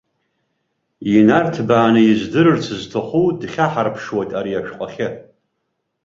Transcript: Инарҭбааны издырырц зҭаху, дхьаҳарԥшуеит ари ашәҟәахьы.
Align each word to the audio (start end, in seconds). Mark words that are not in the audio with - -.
Инарҭбааны 1.15 2.01
издырырц 2.11 2.65
зҭаху, 2.81 3.27
дхьаҳарԥшуеит 3.39 4.31
ари 4.39 4.59
ашәҟәахьы. 4.59 5.07